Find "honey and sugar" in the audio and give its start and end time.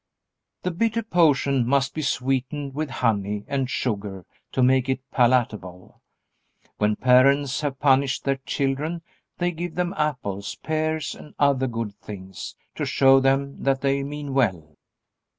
2.89-4.25